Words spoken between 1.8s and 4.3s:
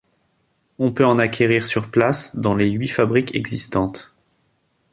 place dans les huit fabriques existantes.